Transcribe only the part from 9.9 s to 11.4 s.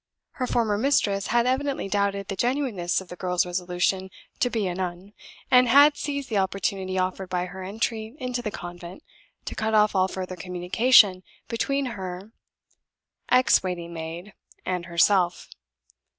all further communication